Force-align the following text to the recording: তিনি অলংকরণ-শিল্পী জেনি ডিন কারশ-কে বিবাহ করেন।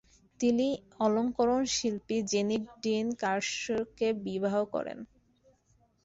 তিনি 0.39 0.67
অলংকরণ-শিল্পী 0.99 2.17
জেনি 2.31 2.57
ডিন 2.81 3.07
কারশ-কে 3.21 4.07
বিবাহ 4.25 4.55
করেন। 4.73 4.99